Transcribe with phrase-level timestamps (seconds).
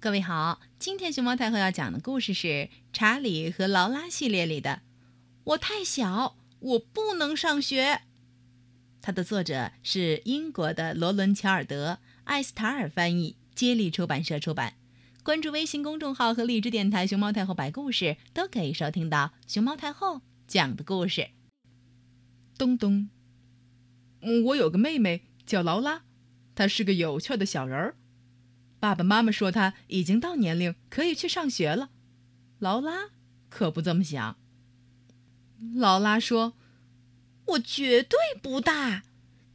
[0.00, 2.46] 各位好，今天熊猫太后要讲的故事是
[2.92, 4.70] 《查理和劳拉》系列里的
[5.42, 7.94] 《我太小，我不能上学》。
[9.02, 14.74] 它的作者是英国的罗伦·乔尔德，艾斯塔尔翻译，接力出版社出版。
[15.24, 21.30] 关注微信公众号和荔枝电台“熊猫太后摆故事”，都可以收听到熊猫太后讲的故事。
[22.56, 23.10] 咚咚，
[24.20, 26.02] 嗯，我有个妹妹叫劳拉，
[26.54, 27.96] 她是个有趣的小人儿。
[28.80, 31.90] 爸爸妈妈说他已经到年龄可以去上学了，
[32.60, 33.10] 劳拉
[33.48, 34.38] 可不这么想。
[35.74, 36.54] 劳拉说
[37.46, 39.02] ：“我绝对不大，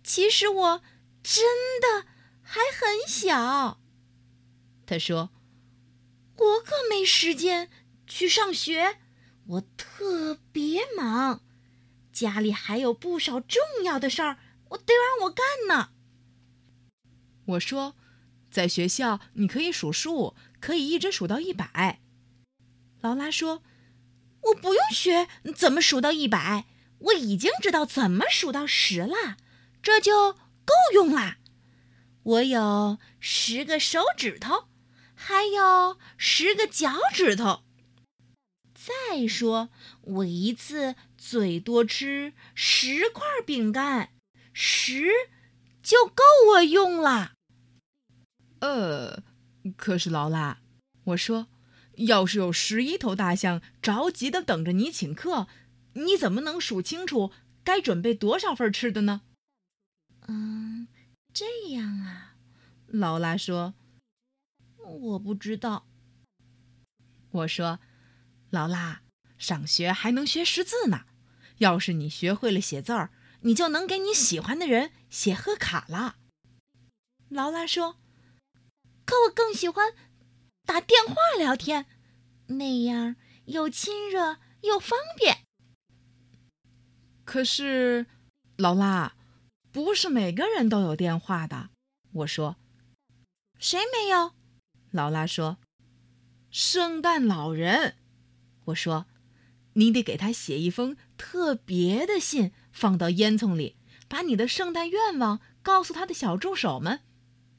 [0.03, 0.81] 其实我
[1.23, 1.45] 真
[1.79, 2.05] 的
[2.41, 3.79] 还很小。”
[4.85, 5.29] 他说
[6.35, 7.69] ：“我可没时间
[8.05, 8.97] 去上学，
[9.47, 11.41] 我特别忙，
[12.11, 14.37] 家里还有不少重要的事儿，
[14.71, 15.91] 我得让我干呢。”
[17.55, 17.95] 我说。
[18.53, 21.99] 在学校，你可以数数，可以一直数到一百。
[23.01, 23.63] 劳拉说
[24.43, 26.67] ：“我不用学怎么数到一百，
[26.99, 29.37] 我已经知道怎么数到十了，
[29.81, 31.39] 这就够用啦。
[32.21, 34.65] 我有十个手指头，
[35.15, 37.63] 还有十个脚趾头。
[38.75, 39.69] 再说，
[40.01, 44.11] 我一次最多吃十块饼干，
[44.53, 45.09] 十
[45.81, 47.31] 就够我用了。”
[48.63, 49.21] 呃，
[49.75, 50.61] 可是劳拉，
[51.03, 51.47] 我说，
[51.97, 55.49] 要是有十一头大象着急的等着你请客，
[55.95, 57.33] 你怎么能数清楚
[57.65, 59.23] 该准备多少份吃的呢？
[60.29, 60.87] 嗯，
[61.33, 62.35] 这样啊，
[62.87, 63.73] 劳拉说，
[64.77, 65.85] 我不知道。
[67.31, 67.81] 我说，
[68.49, 69.01] 劳拉，
[69.37, 71.01] 上学还能学识字呢。
[71.57, 76.15] 要是你学会了写字儿，你就能给你喜欢的人写贺卡了。
[77.27, 77.97] 劳拉说。
[79.05, 79.93] 可我更喜欢
[80.65, 81.85] 打电话聊天，
[82.47, 83.15] 那样
[83.45, 85.39] 又亲热又方便。
[87.25, 88.05] 可是，
[88.57, 89.15] 劳拉，
[89.71, 91.69] 不是每个人都有电话的。
[92.11, 92.57] 我说，
[93.57, 94.33] 谁没有？
[94.91, 95.57] 劳拉说，
[96.51, 97.95] 圣诞老人。
[98.65, 99.07] 我说，
[99.73, 103.77] 你得给他写一封特别的信，放到烟囱里，
[104.07, 107.01] 把你的圣诞愿望告诉他的小助手们。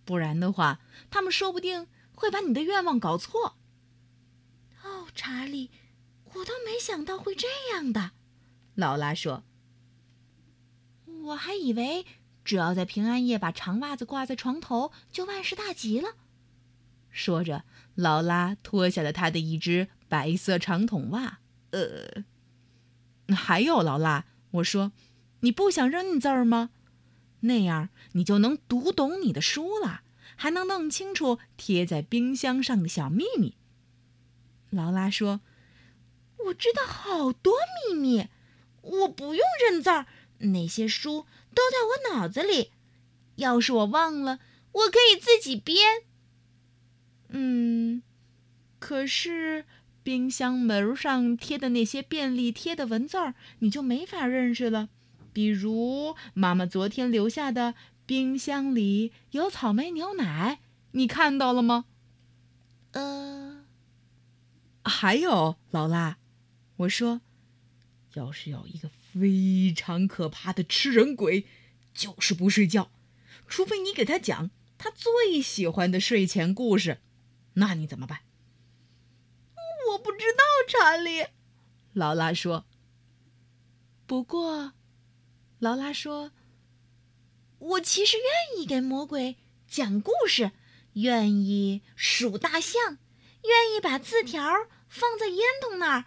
[0.05, 3.57] 不然的话，他们说不定会把你的愿望搞错。
[4.83, 5.71] 哦，查理，
[6.35, 8.13] 我都没想到会这样的。
[8.75, 9.45] 劳拉说
[11.25, 12.05] ：“我还以为
[12.45, 16.17] 只要在平安夜把长袜子挂在床头，就万事大吉了。”
[17.11, 17.65] 说着，
[17.95, 21.39] 劳拉脱下了她的一只白色长筒袜。
[21.71, 22.25] 呃，
[23.35, 24.93] 还有劳拉，我说，
[25.41, 26.71] 你不想认字儿吗？
[27.45, 30.03] 那样你就能读懂你的书了，
[30.37, 33.55] 还能弄清楚贴在冰箱上的小秘密。
[34.71, 35.41] 劳拉说
[36.47, 37.55] ：“我知道好多
[37.89, 38.29] 秘密，
[38.83, 40.07] 我不用认字儿，
[40.39, 42.73] 那些书都在我脑子里。
[43.37, 44.41] 要是我忘了，
[44.73, 46.05] 我可以自己编。”
[47.29, 48.03] 嗯，
[48.79, 49.65] 可是
[50.03, 54.89] 冰箱门上贴的那些便利贴的文字儿，你就没法认识了。
[55.35, 57.75] 比如妈妈昨天留下的
[58.07, 60.61] 冰箱里有草莓牛奶，
[60.93, 61.85] 你看到了吗？
[62.93, 63.65] 呃，
[64.85, 66.19] 还有劳拉，
[66.77, 67.21] 我说，
[68.15, 71.45] 要是有一个非常可怕的吃人鬼，
[71.93, 72.93] 就是不睡觉，
[73.49, 77.01] 除非你给他讲他最喜欢的睡前故事，
[77.55, 78.21] 那你怎么办？
[79.91, 81.27] 我不知道，查理。
[81.93, 82.65] 劳拉说。
[84.07, 84.75] 不过。
[85.65, 86.31] 劳拉说
[87.59, 90.51] ：“我其实愿意给魔鬼讲故事，
[90.93, 92.99] 愿意数大象，
[93.45, 94.45] 愿意把字条
[94.89, 96.05] 放在烟筒那儿。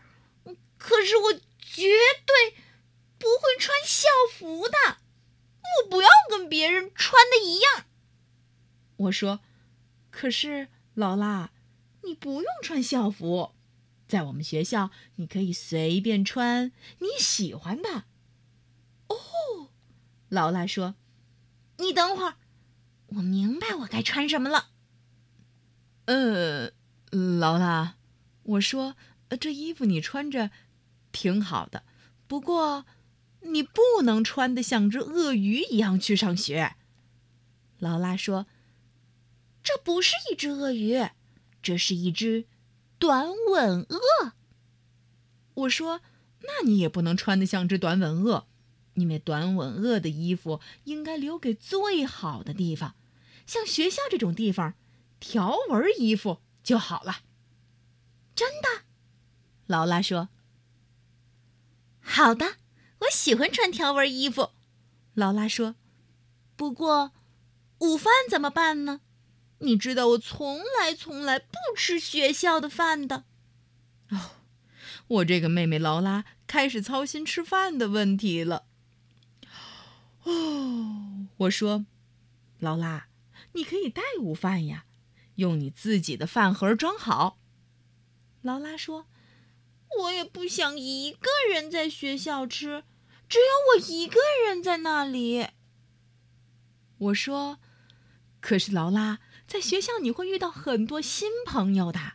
[0.78, 1.88] 可是我绝
[2.24, 2.56] 对
[3.18, 5.00] 不会穿校服的，
[5.82, 7.86] 我不要跟别人穿的一样。”
[8.98, 9.40] 我说
[10.12, 11.50] ：“可是劳拉，
[12.04, 13.56] 你不用穿校服，
[14.08, 18.04] 在我们学校你可以随便穿你喜欢的。”
[20.30, 20.96] 劳拉说
[21.80, 22.36] ：“你等会儿，
[23.08, 24.70] 我明白我该穿什么了。”
[26.06, 26.72] 呃，
[27.12, 27.96] 劳拉，
[28.44, 28.96] 我说
[29.40, 30.52] 这衣服你穿着
[31.12, 31.84] 挺好的，
[32.28, 32.86] 不过
[33.42, 36.76] 你不能穿的像只鳄鱼一样去上学。
[37.80, 38.48] 劳拉说
[39.64, 41.10] ：“这不是一只鳄鱼，
[41.62, 42.46] 这是一只
[42.98, 44.34] 短吻鳄。”
[45.56, 46.02] 我说
[46.44, 48.48] ：“那你也不能穿的像只短吻鳄。”
[48.98, 52.96] 因为短吻鳄的衣服应该留给最好的地方，
[53.46, 54.74] 像学校这种地方，
[55.20, 57.20] 条纹衣服就好了。
[58.36, 58.84] 真的，
[59.68, 60.30] 劳拉说。
[62.02, 62.56] 好的，
[63.02, 64.50] 我喜欢穿条纹衣服。
[65.14, 65.76] 劳拉说。
[66.56, 67.12] 不过，
[67.80, 69.02] 午饭怎么办呢？
[69.60, 73.26] 你知道我从来从来不吃学校的饭的。
[74.10, 74.32] 哦，
[75.08, 78.66] 我这个妹妹劳拉开始操心吃饭的问题了。
[80.28, 81.86] 哦， 我说，
[82.60, 83.08] 劳拉，
[83.54, 84.86] 你可以带午饭呀，
[85.36, 87.40] 用你自己的饭盒装好。
[88.42, 89.08] 劳拉说
[90.02, 92.84] ：“我也不想一个人在学校吃，
[93.30, 95.48] 只有我一个人在那里。”
[97.00, 97.60] 我说
[98.42, 102.14] ：“可是劳拉，在学校你会遇到很多新朋友的，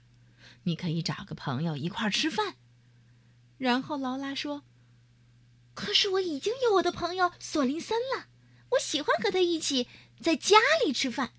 [0.64, 2.56] 你可以找个朋友一块儿吃饭。”
[3.56, 4.64] 然后劳拉说
[5.74, 8.26] ：“可是我已经有我的朋友索林森了，
[8.70, 9.88] 我喜欢和他一起
[10.20, 11.32] 在家里吃饭。”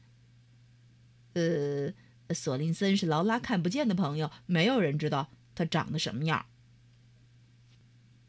[1.33, 1.93] 呃，
[2.33, 6.45] 索林森是劳拉看不见的朋友，没有人知道他长得什么样。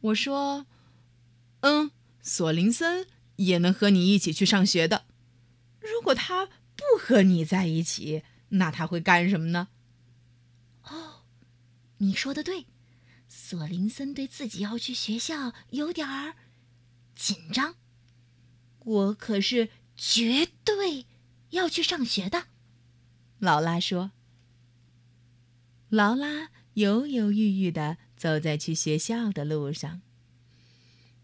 [0.01, 0.65] 我说
[1.61, 1.91] ：“嗯，
[2.21, 3.07] 索林森。”
[3.37, 5.03] 也能和你一起去上学的。
[5.81, 9.67] 如果他不和你在一起，那他会干什么呢？
[10.83, 11.23] 哦，
[11.97, 12.65] 你说的对，
[13.27, 16.35] 索林森对自己要去学校有点儿
[17.15, 17.75] 紧张。
[18.79, 21.07] 我可是绝对
[21.51, 22.45] 要去上学的。
[23.39, 24.11] 劳拉说。
[25.89, 30.01] 劳拉犹犹豫豫的走在去学校的路上。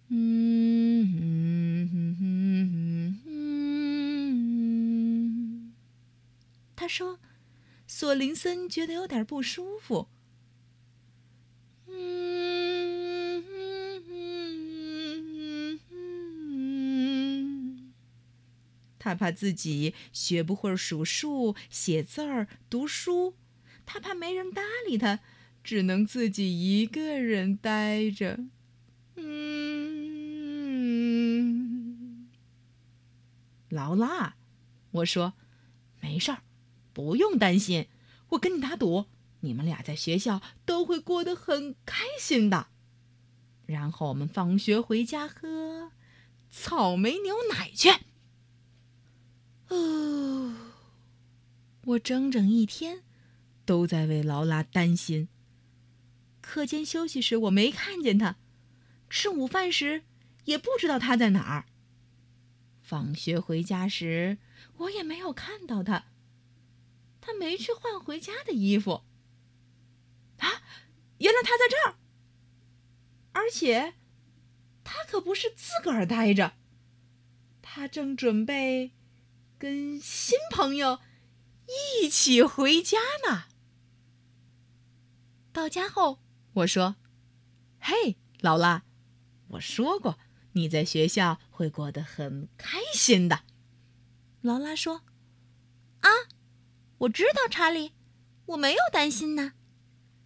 [0.07, 1.89] 嗯嗯
[2.19, 3.31] 嗯嗯
[6.75, 7.19] 他说
[7.87, 10.09] ：“索林森觉得有点不舒服。”
[19.03, 23.33] 他怕自己学不会数数、写字儿、读书，
[23.83, 25.21] 他怕没人搭理他，
[25.63, 28.37] 只能自己一个人呆着。
[29.15, 30.21] 嗯
[33.69, 34.35] 劳拉，
[34.91, 35.33] 我说，
[35.99, 36.43] 没事儿，
[36.93, 37.87] 不用担心。
[38.29, 39.07] 我跟你打赌，
[39.39, 42.67] 你们俩在学校都会过得很开心的。
[43.65, 45.91] 然后我们放学回家喝
[46.51, 47.89] 草莓牛奶去。
[49.71, 50.53] 哦，
[51.85, 53.03] 我整整一天
[53.65, 55.29] 都在为劳拉担心。
[56.41, 58.35] 课间休息时我没看见他，
[59.09, 60.03] 吃午饭时
[60.45, 61.65] 也不知道他在哪儿。
[62.81, 64.37] 放学回家时，
[64.77, 66.07] 我也没有看到他。
[67.21, 69.03] 他没去换回家的衣服。
[70.39, 70.63] 啊，
[71.19, 71.95] 原来他在这儿。
[73.31, 73.93] 而且，
[74.83, 76.55] 他可不是自个儿待着，
[77.61, 78.91] 他正准备
[79.61, 80.99] 跟新朋友
[82.01, 82.97] 一起回家
[83.29, 83.43] 呢。
[85.53, 86.17] 到家后，
[86.53, 86.95] 我说
[87.79, 88.81] ：“嘿，劳拉，
[89.49, 90.17] 我说过。”
[90.53, 93.43] 你在学校会过得很开心的，
[94.41, 95.03] 劳拉说
[96.01, 96.09] ：“啊，
[96.97, 97.93] 我知道，查理，
[98.47, 99.53] 我没有担心呢，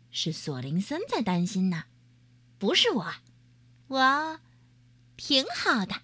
[0.10, 1.88] 是索林森在担心呢，
[2.58, 3.14] 不是我，
[3.88, 4.40] 我
[5.18, 6.04] 挺好的。”